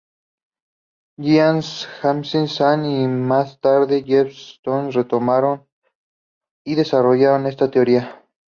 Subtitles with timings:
[1.19, 5.67] Jean-Baptiste Say y más tarde Joseph Schumpeter retomaron
[6.65, 8.25] y desarrollaron esta teoría.